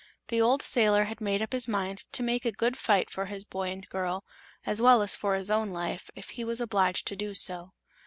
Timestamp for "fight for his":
2.75-3.43